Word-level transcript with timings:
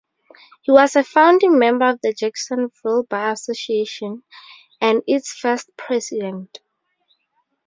He 0.63 0.71
was 0.71 0.95
a 0.95 1.03
founding 1.03 1.59
member 1.59 1.87
of 1.87 1.99
the 2.01 2.11
Jacksonville 2.11 3.03
Bar 3.03 3.33
Association 3.33 4.23
and 4.81 5.03
its 5.05 5.31
first 5.31 5.69
president. 5.77 6.59